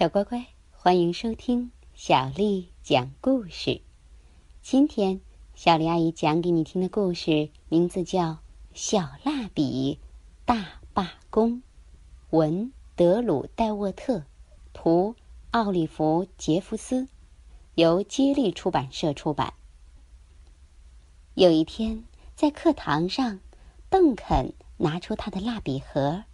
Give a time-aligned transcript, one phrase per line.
[0.00, 3.82] 小乖乖，欢迎收听小丽讲故事。
[4.62, 5.20] 今天
[5.54, 8.22] 小丽阿姨讲给你听的故事名字叫
[8.72, 9.98] 《小蜡笔
[10.46, 11.56] 大罢工》，
[12.30, 14.24] 文德鲁戴沃特，
[14.72, 15.14] 图
[15.50, 17.06] 奥利弗杰弗斯，
[17.74, 19.52] 由接力出版社出版。
[21.34, 22.04] 有一天，
[22.34, 23.38] 在课堂上，
[23.90, 26.24] 邓肯拿出他的蜡笔盒，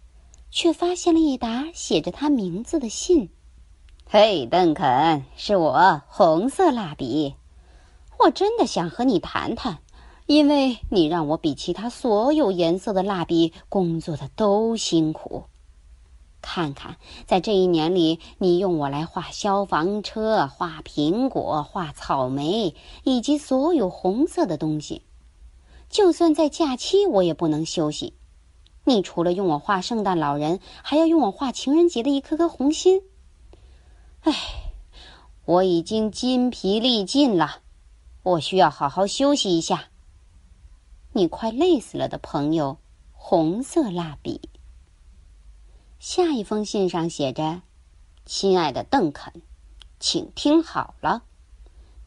[0.52, 3.28] 却发现了一沓写着他名字的信。
[4.08, 7.34] 嘿，邓肯，是我，红色蜡笔。
[8.20, 9.78] 我真的想和你谈谈，
[10.26, 15.46] 因为你让我比其他所有颜色的蜡笔工作的都辛苦。
[16.40, 25.02] 看看，在这一年里，你用我来画消防车、画苹果、画草莓，以及所有红色的东西。
[25.90, 28.14] 就算在假期，我也不能休息。
[28.84, 33.02] 你除了用我画圣诞老人，还要用我画情人节的一颗颗红心。
[34.28, 34.72] 唉，
[35.44, 37.60] 我已经筋疲力尽了，
[38.24, 39.84] 我需要好好休息一下。
[41.12, 42.78] 你快累死了的朋友，
[43.12, 44.50] 红色蜡笔。
[46.00, 47.62] 下一封信上写着
[48.26, 49.32] ：“亲爱的邓肯，
[50.00, 51.22] 请听好了，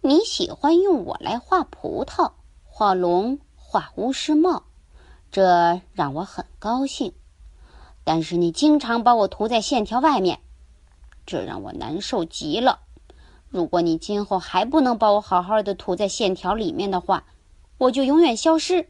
[0.01, 2.33] 你喜欢用我来画葡萄、
[2.65, 4.63] 画龙、画巫师帽，
[5.31, 7.13] 这让我很高兴。
[8.03, 10.41] 但是你经常把我涂在线条外面。”
[11.29, 12.79] 这让我难受极了。
[13.49, 17.27] 如果你今后还不能把我好好的涂在线条里面的话，
[17.77, 18.89] 我就永远消失。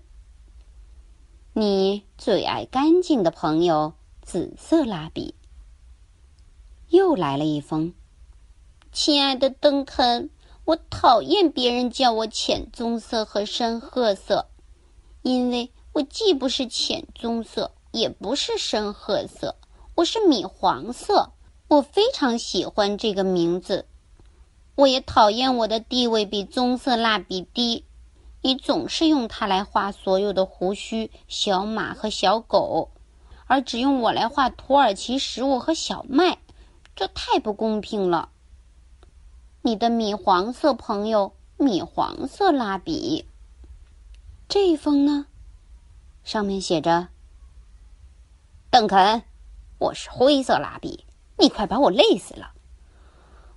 [1.51, 5.35] 你最爱干净的朋友，紫色蜡笔。
[6.87, 7.93] 又来了一封，
[8.93, 10.29] 亲爱的邓肯，
[10.63, 14.47] 我讨厌别人叫我浅棕色和深褐色，
[15.23, 19.57] 因为我既不是浅棕色，也不是深褐色，
[19.95, 21.33] 我是米黄色。
[21.69, 23.85] 我非常喜欢这个名字，
[24.73, 27.85] 我也讨厌我的地位比棕色蜡笔低。
[28.41, 32.89] 你总是用它来画所有的胡须、小马和小狗，
[33.45, 36.39] 而只用我来画土耳其食物和小麦，
[36.95, 38.29] 这太不公平了。
[39.61, 43.27] 你的米黄色朋友，米黄色蜡笔。
[44.47, 45.27] 这一封呢，
[46.23, 47.09] 上面写着
[48.71, 49.21] ：“邓肯，
[49.77, 51.05] 我是灰色蜡笔。”
[51.39, 52.51] 你快把我累死了！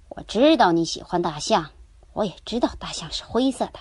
[0.09, 1.70] 我知道你喜欢大象，
[2.12, 3.81] 我也知道大象是灰色的。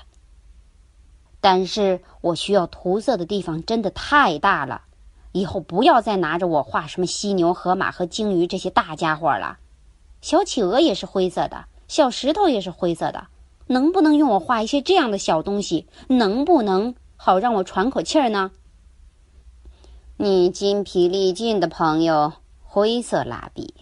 [1.39, 4.83] 但是我需要涂色的地方真的太大了，
[5.31, 9.59] 以后不要再拿着我画什么犀牛、河马和鲸鱼这些大家伙了。
[10.21, 13.27] 小企鹅也是灰色的，小石头也是灰色的。
[13.67, 15.87] 能不能用我画一些这样的小东西？
[16.07, 18.51] 能不能好让我喘口气儿呢？
[20.17, 23.73] 你筋疲力尽的朋友，灰色蜡笔。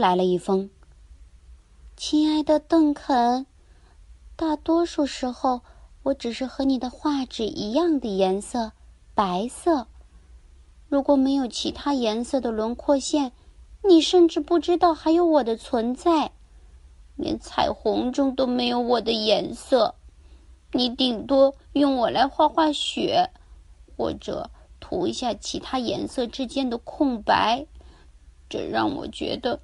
[0.00, 0.70] 来了一封。
[1.96, 3.46] 亲爱的邓肯，
[4.34, 5.60] 大多数时候
[6.02, 8.72] 我只是和你的画纸一样的颜色，
[9.14, 9.86] 白色。
[10.88, 13.32] 如果没有其他颜色的轮廓线，
[13.84, 16.32] 你甚至不知道还有我的存在。
[17.16, 19.94] 连彩虹中都没有我的颜色，
[20.72, 23.30] 你顶多用我来画画雪，
[23.94, 24.50] 或者
[24.80, 27.66] 涂一下其他颜色之间的空白。
[28.48, 29.60] 这让我觉得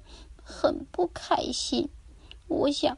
[0.47, 1.89] 很不开心。
[2.47, 2.97] 我想，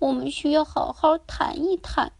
[0.00, 2.12] 我们需要好好谈一谈。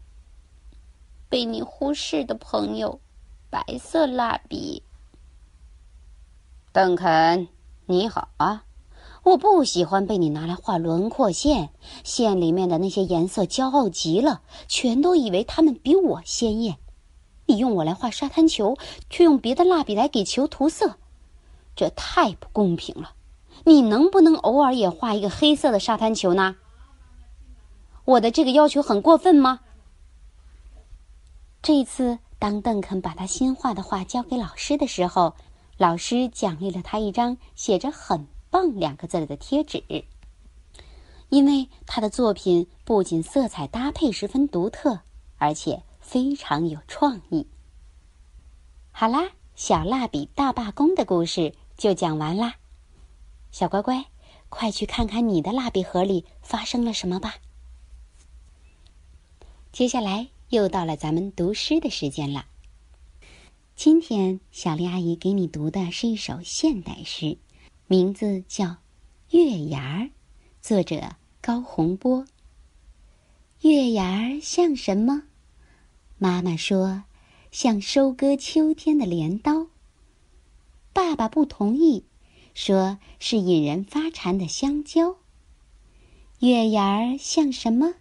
[1.27, 3.01] 被你忽视的朋友，
[3.49, 4.83] 白色蜡笔。
[6.71, 7.49] 邓肯，
[7.87, 8.63] 你好啊！
[9.23, 11.71] 我不喜欢被你拿来画轮廓线，
[12.05, 16.77] 线里面的那些颜色骄傲极了，全都以为它们比我鲜艳。
[17.47, 18.77] 你用我来画沙滩球，
[19.09, 20.97] 却用别的蜡笔来给球涂色。
[21.75, 23.15] 这太不公平了！
[23.65, 26.57] 你能不能偶尔也画一个黑色的沙滩球呢？
[28.05, 29.61] 我的这个要求很过分吗？
[31.61, 35.35] 这次，当邓肯把他新画的画交给老师的时候，
[35.77, 39.81] 老师奖励了他一张写着“很棒”两个字的贴纸，
[41.29, 44.99] 因为他的作品不仅色彩搭配十分独特，
[45.37, 47.47] 而且非常有创意。
[48.91, 51.55] 好啦，小蜡笔大罢工的故事。
[51.75, 52.55] 就讲完啦，
[53.53, 54.07] 小乖乖，
[54.49, 57.35] 快去看看你的蜡笔盒里发生了什么吧。
[59.71, 62.47] 接下来又到了咱们读诗的时间了。
[63.75, 67.37] 今天小丽阿姨给你读的是一首现代诗，
[67.85, 68.65] 名字叫
[69.29, 70.05] 《月牙儿》，
[70.59, 72.25] 作者高洪波。
[73.61, 75.25] 月牙儿像什么？
[76.17, 77.03] 妈妈说，
[77.51, 79.67] 像收割秋天的镰刀。
[80.91, 82.03] 爸爸不同意，
[82.53, 85.15] 说是引人发馋的香蕉。
[86.39, 87.93] 月牙儿像什么？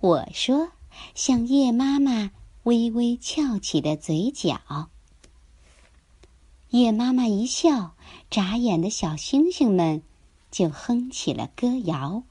[0.00, 0.72] 我说
[1.14, 2.32] 像叶妈妈
[2.64, 4.88] 微微翘起的嘴角。
[6.70, 7.94] 叶妈妈一笑，
[8.30, 10.02] 眨眼的小星星们
[10.50, 12.24] 就哼起了歌谣。